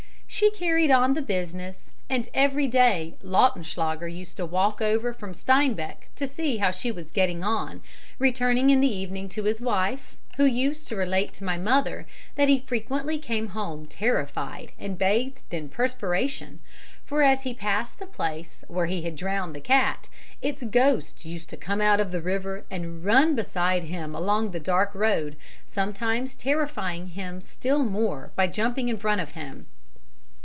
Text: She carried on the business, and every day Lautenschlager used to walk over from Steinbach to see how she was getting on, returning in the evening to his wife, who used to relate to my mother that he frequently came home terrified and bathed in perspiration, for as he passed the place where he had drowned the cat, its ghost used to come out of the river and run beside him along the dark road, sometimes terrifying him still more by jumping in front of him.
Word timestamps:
She 0.33 0.49
carried 0.49 0.89
on 0.89 1.13
the 1.13 1.21
business, 1.21 1.91
and 2.09 2.27
every 2.33 2.65
day 2.67 3.15
Lautenschlager 3.21 4.07
used 4.07 4.37
to 4.37 4.45
walk 4.45 4.81
over 4.81 5.13
from 5.13 5.33
Steinbach 5.35 6.07
to 6.15 6.25
see 6.25 6.57
how 6.57 6.71
she 6.71 6.89
was 6.91 7.11
getting 7.11 7.43
on, 7.43 7.81
returning 8.17 8.69
in 8.71 8.79
the 8.81 8.91
evening 8.91 9.27
to 9.29 9.43
his 9.43 9.59
wife, 9.61 10.15
who 10.37 10.45
used 10.45 10.87
to 10.87 10.95
relate 10.95 11.33
to 11.33 11.43
my 11.43 11.57
mother 11.59 12.07
that 12.35 12.47
he 12.49 12.61
frequently 12.61 13.19
came 13.19 13.49
home 13.49 13.85
terrified 13.85 14.71
and 14.79 14.97
bathed 14.97 15.53
in 15.53 15.67
perspiration, 15.69 16.59
for 17.05 17.21
as 17.21 17.43
he 17.43 17.53
passed 17.53 17.99
the 17.99 18.07
place 18.07 18.63
where 18.69 18.87
he 18.87 19.01
had 19.03 19.15
drowned 19.17 19.53
the 19.53 19.61
cat, 19.61 20.07
its 20.41 20.63
ghost 20.63 21.23
used 21.25 21.49
to 21.49 21.57
come 21.57 21.81
out 21.81 21.99
of 21.99 22.11
the 22.11 22.21
river 22.21 22.65
and 22.71 23.03
run 23.05 23.35
beside 23.35 23.83
him 23.83 24.15
along 24.15 24.49
the 24.51 24.59
dark 24.61 24.95
road, 24.95 25.35
sometimes 25.67 26.35
terrifying 26.35 27.07
him 27.07 27.41
still 27.41 27.83
more 27.83 28.31
by 28.37 28.47
jumping 28.47 28.87
in 28.89 28.97
front 28.97 29.19
of 29.21 29.31
him. 29.33 29.67